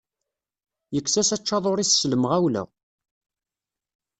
[0.95, 2.63] Yekkes-as aččadur-is s lemɣawla.